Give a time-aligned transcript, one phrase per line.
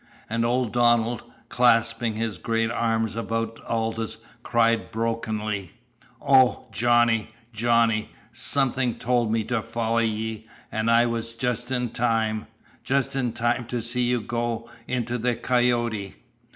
[0.27, 5.73] And old Donald, clasping his great arms about Aldous, cried brokenly:
[6.19, 12.47] "Oh, Johnny, Johnny something told me to foller ye an' I was just in time
[12.83, 16.15] just in time to see you go into the coyote!"